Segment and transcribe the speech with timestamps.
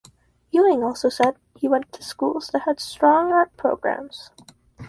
[0.51, 4.31] Ewing also said he went to schools that had strong art programs.